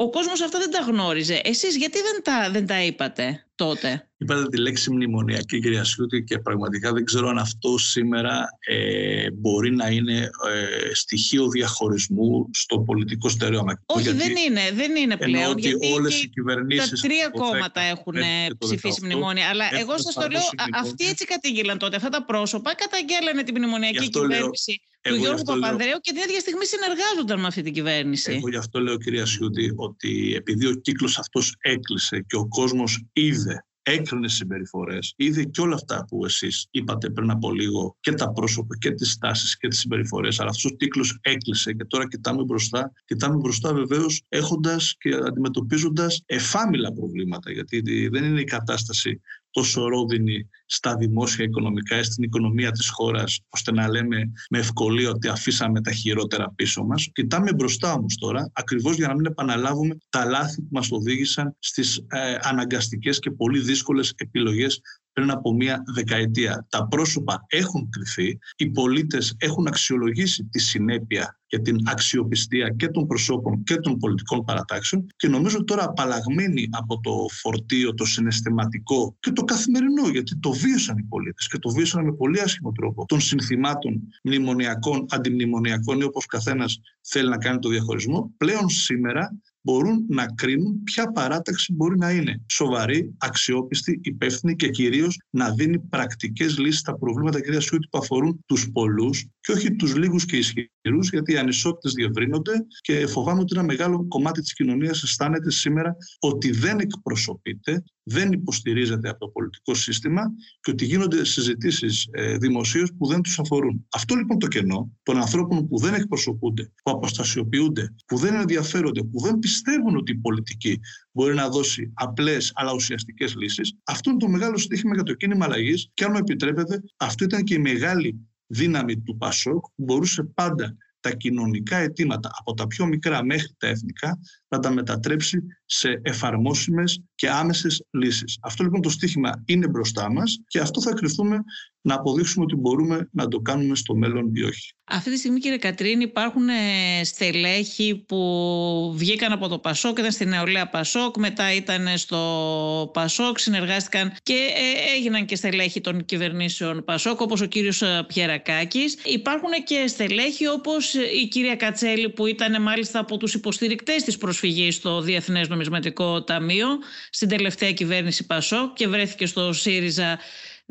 [0.01, 1.41] Ο κόσμος αυτά δεν τα γνώριζε.
[1.43, 6.39] Εσείς γιατί δεν τα, δεν τα είπατε τότε; Είπατε τη λέξη μνημονιακή, κυρία Σιούτη, και
[6.39, 13.29] πραγματικά δεν ξέρω αν αυτό σήμερα ε, μπορεί να είναι ε, στοιχείο διαχωρισμού στο πολιτικό
[13.29, 13.83] στερεώμα.
[13.85, 15.51] Όχι, γιατί, δεν είναι, δεν είναι πλέον.
[15.51, 17.01] Ότι γιατί όλες οι κυβερνήσεις...
[17.01, 18.15] Τα τρία κόμματα έχουν
[18.57, 19.49] ψηφίσει μνημόνια.
[19.49, 20.41] Αλλά εγώ σας το λέω,
[20.73, 21.95] αυτοί έτσι κατήγγυλαν τότε.
[21.95, 27.39] Αυτά τα πρόσωπα καταγγέλανε την μνημονιακή κυβέρνηση του Γιώργου Παπανδρέου και την ίδια στιγμή συνεργάζονταν
[27.39, 28.31] με αυτή την κυβέρνηση.
[28.31, 33.03] Εγώ γι' αυτό λέω, κυρία Σιούτη, ότι επειδή ο κύκλος αυτός έκλεισε και ο κόσμος
[33.13, 38.31] είδε έκρινε συμπεριφορές, είδε και όλα αυτά που εσείς είπατε πριν από λίγο, και τα
[38.31, 40.39] πρόσωπα και τις τάσεις και τις συμπεριφορές.
[40.39, 42.91] Αλλά αυτός ο κύκλος έκλεισε και τώρα κοιτάμε μπροστά.
[43.05, 49.21] Κοιτάμε μπροστά βεβαίως έχοντας και αντιμετωπίζοντας εφάμιλα προβλήματα, γιατί δεν είναι η κατάσταση
[49.59, 55.27] τόσο ρόδινη στα δημόσια οικονομικά, στην οικονομία της χώρας, ώστε να λέμε με ευκολία ότι
[55.27, 57.09] αφήσαμε τα χειρότερα πίσω μας.
[57.13, 61.97] Κοιτάμε μπροστά όμως τώρα, ακριβώς για να μην επαναλάβουμε τα λάθη που μας οδήγησαν στις
[61.97, 64.81] ε, αναγκαστικές και πολύ δύσκολες επιλογές
[65.19, 66.65] πριν από μία δεκαετία.
[66.69, 73.07] Τα πρόσωπα έχουν κρυθεί, οι πολίτες έχουν αξιολογήσει τη συνέπεια και την αξιοπιστία και των
[73.07, 79.31] προσώπων και των πολιτικών παρατάξεων και νομίζω τώρα απαλλαγμένοι από το φορτίο, το συναισθηματικό και
[79.31, 83.19] το καθημερινό, γιατί το βίωσαν οι πολίτες και το βίωσαν με πολύ άσχημο τρόπο των
[83.19, 90.25] συνθημάτων μνημονιακών, αντιμνημονιακών ή όπως καθένας θέλει να κάνει το διαχωρισμό, πλέον σήμερα μπορούν να
[90.25, 92.41] κρίνουν ποια παράταξη μπορεί να είναι.
[92.49, 98.43] Σοβαρή, αξιόπιστη, υπεύθυνη και κυρίως να δίνει πρακτικές λύσεις στα προβλήματα, κυρία Σιούτη, που αφορούν
[98.45, 102.51] τους πολλούς και όχι τους λίγους και ισχυρούς, γιατί οι ανισότητες διευρύνονται
[102.81, 109.09] και φοβάμαι ότι ένα μεγάλο κομμάτι της κοινωνίας αισθάνεται σήμερα ότι δεν εκπροσωπείται, δεν υποστηρίζεται
[109.09, 110.21] από το πολιτικό σύστημα
[110.59, 113.87] και ότι γίνονται συζητήσεις ε, δημοσίως που δεν τους αφορούν.
[113.91, 119.21] Αυτό λοιπόν το κενό των ανθρώπων που δεν εκπροσωπούνται, που αποστασιοποιούνται, που δεν ενδιαφέρονται, που
[119.21, 120.79] δεν πιστεύουν ότι η πολιτική
[121.11, 125.45] μπορεί να δώσει απλές αλλά ουσιαστικές λύσεις, αυτό είναι το μεγάλο στίχημα για το κίνημα
[125.45, 125.89] αλλαγής.
[125.93, 130.77] Και αν μου επιτρέπετε, αυτό ήταν και η μεγάλη δύναμη του Πασόκ που μπορούσε πάντα
[130.99, 137.01] τα κοινωνικά αιτήματα από τα πιο μικρά μέχρι τα εθνικά να τα μετατρέψει σε εφαρμόσιμες
[137.15, 138.37] και άμεσες λύσεις.
[138.41, 141.43] Αυτό λοιπόν το στίχημα είναι μπροστά μας και αυτό θα κρυφθούμε
[141.81, 144.73] να αποδείξουμε ότι μπορούμε να το κάνουμε στο μέλλον ή όχι.
[144.91, 150.25] Αυτή τη στιγμή κύριε Κατρίνη υπάρχουν ε, στελέχη που βγήκαν από το Πασόκ, ήταν στη
[150.25, 157.21] νεολαία Πασόκ, μετά ήταν στο Πασόκ, συνεργάστηκαν και ε, έγιναν και στελέχη των κυβερνήσεων Πασόκ
[157.21, 158.97] όπως ο κύριος ε, Πιερακάκης.
[159.05, 164.75] Υπάρχουν και στελέχη όπως η κυρία Κατσέλη που ήταν μάλιστα από τους υποστηρικτές της προσφυγής
[164.75, 166.67] στο Διεθνές Νομισματικό Ταμείο
[167.09, 170.19] στην τελευταία κυβέρνηση Πασόκ και βρέθηκε στο ΣΥΡΙΖΑ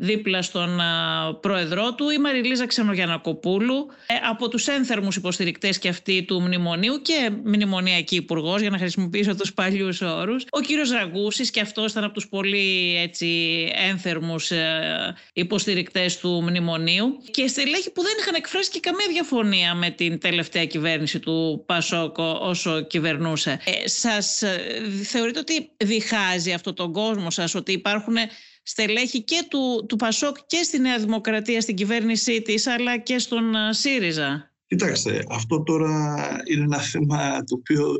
[0.01, 0.79] δίπλα στον
[1.41, 7.31] πρόεδρό του, η Μαριλίζα Ξενογιανακοπούλου, ε, από τους ένθερμους υποστηρικτές και αυτοί του μνημονίου και
[7.43, 10.45] μνημονιακή υπουργός, για να χρησιμοποιήσω τους παλιούς όρους.
[10.49, 13.27] Ο κύριος Ραγκούσης και αυτός ήταν από τους πολύ έτσι,
[13.89, 19.89] ένθερμους ε, υποστηρικτές του μνημονίου και στελέχη που δεν είχαν εκφράσει και καμία διαφωνία με
[19.89, 23.59] την τελευταία κυβέρνηση του Πασόκο όσο κυβερνούσε.
[23.65, 24.59] Ε, σας ε,
[25.03, 28.15] θεωρείτε ότι διχάζει αυτό τον κόσμο σας, ότι υπάρχουν
[28.63, 33.53] στελέχη και του, του Πασόκ και στη Νέα Δημοκρατία στην κυβέρνησή της αλλά και στον
[33.71, 34.49] ΣΥΡΙΖΑ.
[34.69, 36.15] Κοιτάξτε, αυτό τώρα
[36.51, 37.95] είναι ένα θέμα το οποίο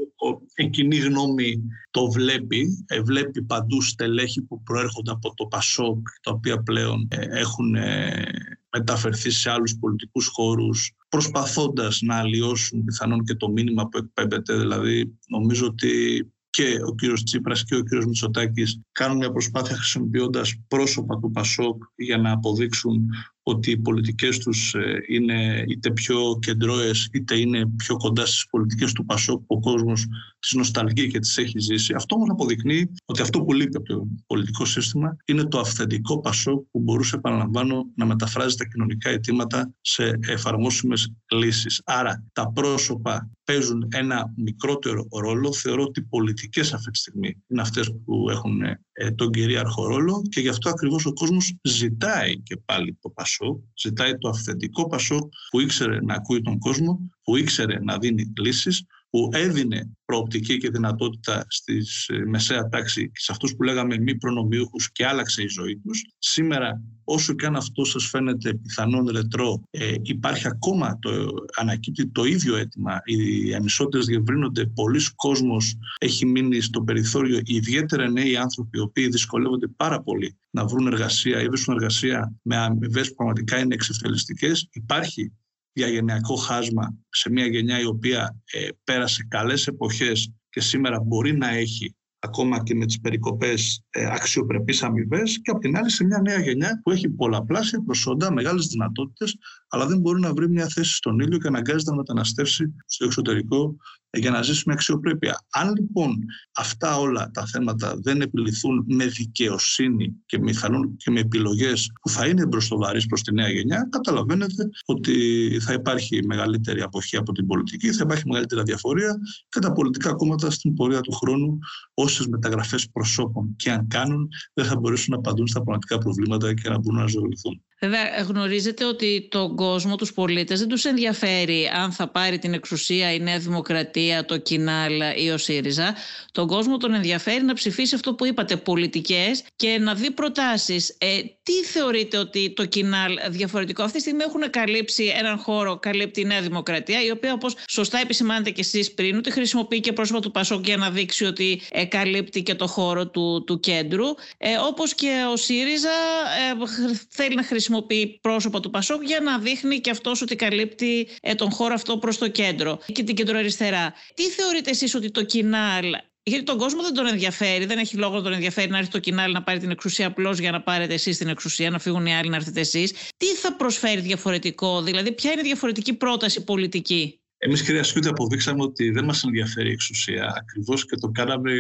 [0.56, 2.86] η κοινή γνώμη το βλέπει.
[2.88, 8.26] Ε, βλέπει παντού στελέχη που προέρχονται από το ΠΑΣΟΚ, τα οποία πλέον ε, έχουν ε,
[8.72, 14.58] μεταφερθεί σε άλλους πολιτικούς χώρους, προσπαθώντας να αλλοιώσουν πιθανόν και το μήνυμα που εκπέμπεται.
[14.58, 20.62] Δηλαδή, νομίζω ότι και ο κύριος Τσίπρας και ο κύριος Μητσοτάκης κάνουν μια προσπάθεια χρησιμοποιώντας
[20.68, 23.10] πρόσωπα του Πασόκ για να αποδείξουν
[23.44, 28.94] ότι οι πολιτικές τους ε, είναι είτε πιο κεντρώες είτε είναι πιο κοντά στις πολιτικές
[28.94, 30.06] του Πασόκ που ο κόσμος
[30.40, 31.94] τις νοσταλγεί και τις έχει ζήσει.
[31.94, 36.66] Αυτό όμως αποδεικνύει ότι αυτό που λείπει από το πολιτικό σύστημα είναι το αυθεντικό Πασόκ
[36.72, 41.82] που μπορούσε, επαναλαμβάνω, να μεταφράζει τα κοινωνικά αιτήματα σε εφαρμόσιμες λύσεις.
[41.86, 45.54] Άρα τα πρόσωπα παίζουν ένα μικρότερο ρόλο.
[45.54, 48.82] Θεωρώ ότι οι πολιτικές αυτή τη στιγμή είναι αυτές που έχουν ε,
[49.16, 54.18] τον κυρίαρχο ρόλο και γι' αυτό ακριβώς ο κόσμος ζητάει και πάλι το Πασόκ, ζητάει
[54.18, 59.30] το αυθεντικό Πασόκ που ήξερε να ακούει τον κόσμο, που ήξερε να δίνει λύσεις, που
[59.32, 64.92] έδινε προοπτική και δυνατότητα στη ε, μεσαία τάξη και σε αυτούς που λέγαμε μη προνομιούχους
[64.92, 66.06] και άλλαξε η ζωή τους.
[66.18, 72.24] Σήμερα, όσο και αν αυτό σας φαίνεται πιθανόν ρετρό, ε, υπάρχει ακόμα, το, ανακύπτει το
[72.24, 73.02] ίδιο αίτημα.
[73.04, 79.68] Οι ανισότητες διευρύνονται, πολλοί κόσμος έχει μείνει στο περιθώριο, ιδιαίτερα νέοι άνθρωποι, οι οποίοι δυσκολεύονται
[79.68, 84.68] πάρα πολύ να βρουν εργασία ή βρίσκουν εργασία με αμοιβές που πραγματικά είναι εξευθελιστικές.
[84.72, 85.32] Υπάρχει
[85.80, 91.50] διαγενειακό χάσμα σε μια γενιά η οποία ε, πέρασε καλές εποχές και σήμερα μπορεί να
[91.50, 96.22] έχει ακόμα και με τις περικοπές ε, αξιοπρεπείς αμοιβές και απ' την άλλη σε μια
[96.22, 99.38] νέα γενιά που έχει πολλαπλάσια προσόντα, μεγάλες δυνατότητες
[99.70, 103.76] αλλά δεν μπορεί να βρει μια θέση στον ήλιο και αναγκάζεται να μεταναστεύσει στο εξωτερικό
[104.12, 105.46] για να ζήσει με αξιοπρέπεια.
[105.52, 106.18] Αν λοιπόν
[106.56, 110.52] αυτά όλα τα θέματα δεν επιληθούν με δικαιοσύνη και με,
[110.98, 115.14] και με επιλογές που θα είναι μπροστοβαρείς προς τη νέα γενιά, καταλαβαίνετε ότι
[115.62, 119.18] θα υπάρχει μεγαλύτερη αποχή από την πολιτική, θα υπάρχει μεγαλύτερη διαφορία
[119.50, 121.60] και τα πολιτικά κόμματα στην πορεία του χρόνου,
[121.94, 126.70] όσες μεταγραφές προσώπων και αν κάνουν, δεν θα μπορέσουν να απαντούν στα πραγματικά προβλήματα και
[126.70, 127.64] να μπορούν να ζωγραφηθούν.
[127.82, 133.14] Βέβαια, γνωρίζετε ότι τον κόσμο, τους πολίτες, δεν τους ενδιαφέρει αν θα πάρει την εξουσία
[133.14, 135.96] η Νέα Δημοκρατία, το Κινάλ ή ο ΣΥΡΙΖΑ.
[136.32, 140.96] Τον κόσμο τον ενδιαφέρει να ψηφίσει αυτό που είπατε, πολιτικές και να δει προτάσεις.
[140.98, 146.22] Ε, τι θεωρείτε ότι το Κινάλ διαφορετικό; Αυτή τη στιγμή έχουν καλύψει έναν χώρο, καλύπτει
[146.22, 150.20] η Νέα Δημοκρατία, η οποία όπως σωστά επισημάνετε και εσείς πριν, ότι χρησιμοποιεί και πρόσωπα
[150.20, 154.06] του Πασόκ για να δείξει ότι ε, καλύπτει και το χώρο του, του κέντρου.
[154.38, 156.66] Ε, όπως και ο ΣΥΡΙΖΑ ε,
[157.10, 161.36] θέλει να χρησιμοποιήσει χρησιμοποιεί πρόσωπα του Πασόκ για να δείχνει και αυτός ότι καλύπτει ε,
[161.36, 163.94] τον χώρο αυτό προς το κέντρο και την κεντροαριστερά.
[164.14, 165.86] Τι θεωρείτε εσείς ότι το Κινάλ
[166.24, 169.00] γιατί τον κόσμο δεν τον ενδιαφέρει, δεν έχει λόγο να τον ενδιαφέρει να έρθει το
[169.00, 172.16] κοινάλ να πάρει την εξουσία απλώς για να πάρετε εσείς την εξουσία, να φύγουν οι
[172.16, 172.94] άλλοι να έρθετε εσείς.
[173.18, 178.64] Τι θα προσφέρει διαφορετικό, δηλαδή, ποια είναι η διαφορετική πρόταση πολιτική; Εμείς, κυρία Σιούτη, αποδείξαμε
[178.64, 180.34] ότι δεν μας ενδιαφέρει η εξουσία.
[180.38, 181.52] Ακριβώς και το κάναμε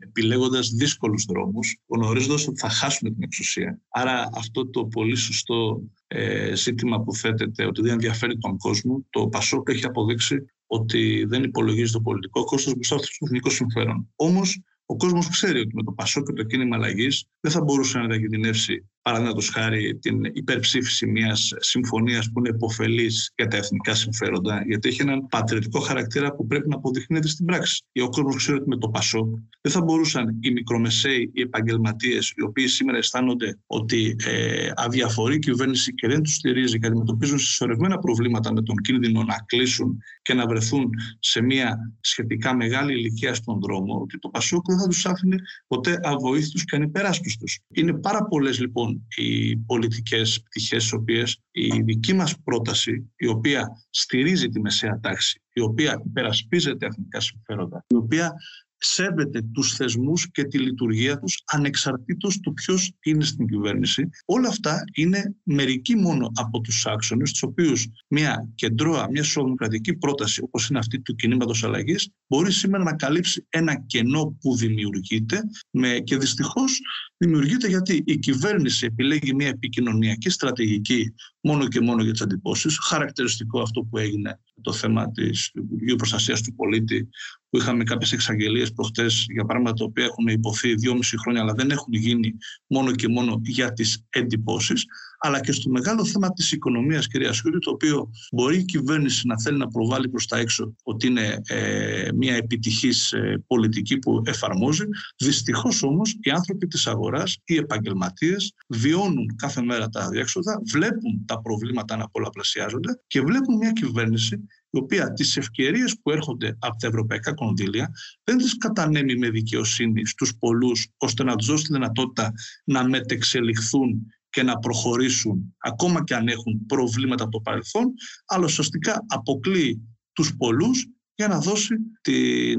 [0.00, 3.80] επιλέγοντας δύσκολους δρόμους, γνωρίζοντας ότι θα χάσουμε την εξουσία.
[3.88, 9.28] Άρα, αυτό το πολύ σωστό ε, ζήτημα που θέτεται, ότι δεν ενδιαφέρει τον κόσμο, το
[9.28, 14.12] Πασόκ έχει αποδείξει ότι δεν υπολογίζει το πολιτικό κόστος μπροστά στο εθνικό συμφέρον.
[14.16, 17.98] Όμως, ο κόσμος ξέρει ότι με το Πασόκ και το κίνημα αλλαγής δεν θα μπορούσε
[17.98, 24.62] να διακινδυνεύσει παραδείγματο χάρη την υπερψήφιση μιας συμφωνίας που είναι υποφελή για τα εθνικά συμφέροντα,
[24.66, 27.84] γιατί έχει έναν πατριωτικό χαρακτήρα που πρέπει να αποδεικνύεται στην πράξη.
[28.02, 32.42] Ο κόσμο ξέρει ότι με το ΠΑΣΟΚ δεν θα μπορούσαν οι μικρομεσαίοι, οι επαγγελματίες, οι
[32.42, 37.98] οποίοι σήμερα αισθάνονται ότι ε, αδιαφορεί η κυβέρνηση και δεν τους στηρίζει και αντιμετωπίζουν συσσωρευμένα
[37.98, 39.98] προβλήματα με τον κίνδυνο να κλείσουν
[40.30, 44.86] και να βρεθούν σε μια σχετικά μεγάλη ηλικία στον δρόμο, ότι το ΠΑΣΟΚ δεν θα
[44.86, 47.60] τους άφηνε ποτέ αβοήθητους και ανυπεράσπιστους.
[47.68, 53.68] Είναι πάρα πολλές λοιπόν οι πολιτικές πτυχές τις οποίες η δική μας πρόταση η οποία
[53.90, 58.34] στηρίζει τη μεσαία τάξη, η οποία υπερασπίζεται εθνικά συμφέροντα, η οποία
[58.80, 64.08] σέβεται τους θεσμούς και τη λειτουργία τους ανεξαρτήτως του ποιος είναι στην κυβέρνηση.
[64.24, 70.42] Όλα αυτά είναι μερικοί μόνο από τους άξονες, τους οποίους μια κεντρώα, μια σοδημοκρατική πρόταση
[70.42, 75.98] όπως είναι αυτή του κινήματος αλλαγής, μπορεί σήμερα να καλύψει ένα κενό που δημιουργείται με,
[75.98, 76.80] και δυστυχώς
[77.22, 82.78] δημιουργείται γιατί η κυβέρνηση επιλέγει μια επικοινωνιακή στρατηγική μόνο και μόνο για τις αντιπώσεις.
[82.78, 87.08] Χαρακτηριστικό αυτό που έγινε το θέμα της Υπουργείου Προστασίας του Πολίτη,
[87.48, 91.70] που είχαμε κάποιες εξαγγελίες προχτές για πράγματα τα οποία έχουν υποθεί δυόμιση χρόνια, αλλά δεν
[91.70, 92.32] έχουν γίνει
[92.66, 94.84] μόνο και μόνο για τις εντυπώσεις,
[95.22, 99.40] αλλά και στο μεγάλο θέμα της οικονομίας, κυρία Σιούρη, το οποίο μπορεί η κυβέρνηση να
[99.40, 104.84] θέλει να προβάλλει προς τα έξω ότι είναι ε, μια επιτυχής ε, πολιτική που εφαρμόζει.
[105.16, 111.40] Δυστυχώς όμως οι άνθρωποι της αγοράς, οι επαγγελματίες, βιώνουν κάθε μέρα τα αδιέξοδα, βλέπουν τα
[111.40, 116.86] προβλήματα να πολλαπλασιάζονται και βλέπουν μια κυβέρνηση η οποία τις ευκαιρίες που έρχονται από τα
[116.86, 117.90] ευρωπαϊκά κονδύλια
[118.24, 122.32] δεν τις κατανέμει με δικαιοσύνη στους πολλούς ώστε να τους δώσει τη δυνατότητα
[122.64, 127.92] να μετεξελιχθούν και να προχωρήσουν ακόμα και αν έχουν προβλήματα από το παρελθόν,
[128.26, 129.80] αλλά ουσιαστικά αποκλείει
[130.12, 132.54] τους πολλούς για να δώσει τη,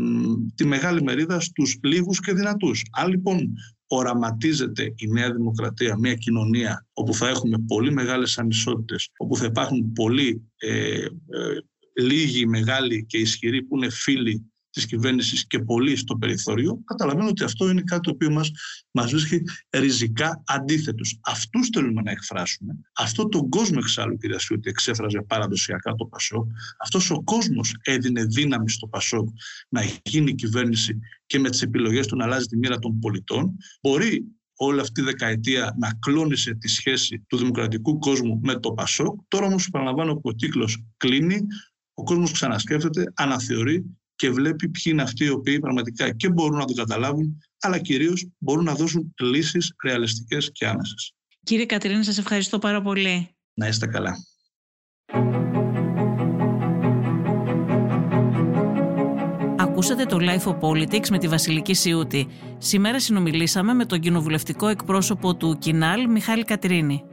[0.55, 2.83] τη μεγάλη μερίδα στους λίγους και δυνατούς.
[2.91, 3.53] Αν λοιπόν
[3.87, 9.91] οραματίζεται η Νέα Δημοκρατία μια κοινωνία όπου θα έχουμε πολύ μεγάλες ανισότητες, όπου θα υπάρχουν
[9.93, 11.07] πολλοί ε, ε,
[12.01, 17.43] λίγοι, μεγάλοι και ισχυροί που είναι φίλοι της κυβέρνησης και πολλοί στο περιθώριο, καταλαβαίνω ότι
[17.43, 18.51] αυτό είναι κάτι το οποίο μας,
[18.91, 21.19] μας βρίσκει ριζικά αντίθετους.
[21.21, 22.73] Αυτούς θέλουμε να εκφράσουμε.
[22.95, 26.49] Αυτό τον κόσμο εξάλλου, κυρία Σιούτη, εξέφραζε παραδοσιακά το Πασόκ.
[26.77, 29.29] Αυτός ο κόσμος έδινε δύναμη στο Πασόκ
[29.69, 33.57] να γίνει κυβέρνηση και με τις επιλογές του να αλλάζει τη μοίρα των πολιτών.
[33.81, 39.19] Μπορεί όλη αυτή η δεκαετία να κλώνησε τη σχέση του δημοκρατικού κόσμου με το Πασόκ.
[39.27, 41.41] Τώρα όμως επαναλαμβάνω που ο κύκλος κλείνει,
[41.93, 43.85] ο κόσμος ξανασκέφτεται, αναθεωρεί
[44.21, 48.27] και βλέπει ποιοι είναι αυτοί οι οποίοι πραγματικά και μπορούν να το καταλάβουν, αλλά κυρίως
[48.37, 51.13] μπορούν να δώσουν λύσεις ρεαλιστικές και άμεσες.
[51.43, 53.35] Κύριε Κατρίνη, σας ευχαριστώ πάρα πολύ.
[53.53, 54.15] Να είστε καλά.
[59.57, 62.27] Ακούσατε το Life of Politics με τη Βασιλική Σιούτη.
[62.57, 67.10] Σήμερα συνομιλήσαμε με τον κοινοβουλευτικό εκπρόσωπο του Κινάλ, Μιχάλη Κατρίνη.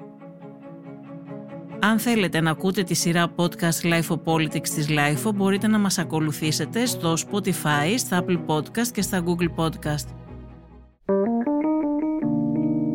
[1.80, 5.98] Αν θέλετε να ακούτε τη σειρά podcast Life of Politics της Life μπορείτε να μας
[5.98, 10.06] ακολουθήσετε στο Spotify, στα Apple Podcast και στα Google Podcast.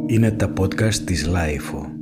[0.08, 1.93] Είναι τα podcast της Life